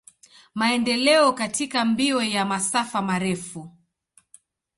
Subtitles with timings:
[0.55, 3.71] Maendeleo katika mbio ya masafa marefu.